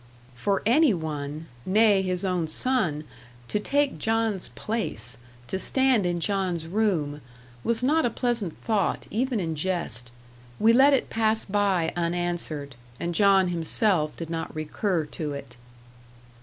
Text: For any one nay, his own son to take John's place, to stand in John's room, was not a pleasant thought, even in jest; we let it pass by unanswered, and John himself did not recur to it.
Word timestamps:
For 0.33 0.63
any 0.65 0.95
one 0.95 1.45
nay, 1.63 2.01
his 2.01 2.25
own 2.25 2.47
son 2.47 3.03
to 3.47 3.59
take 3.59 3.99
John's 3.99 4.49
place, 4.55 5.17
to 5.45 5.59
stand 5.59 6.07
in 6.07 6.19
John's 6.19 6.65
room, 6.65 7.21
was 7.63 7.83
not 7.83 8.03
a 8.03 8.09
pleasant 8.09 8.59
thought, 8.63 9.05
even 9.11 9.39
in 9.39 9.53
jest; 9.53 10.09
we 10.59 10.73
let 10.73 10.93
it 10.93 11.11
pass 11.11 11.45
by 11.45 11.93
unanswered, 11.95 12.73
and 12.99 13.13
John 13.13 13.49
himself 13.49 14.15
did 14.17 14.31
not 14.31 14.55
recur 14.55 15.05
to 15.05 15.33
it. 15.33 15.55